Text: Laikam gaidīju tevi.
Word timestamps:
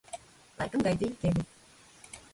Laikam 0.61 0.85
gaidīju 0.89 1.21
tevi. 1.25 1.47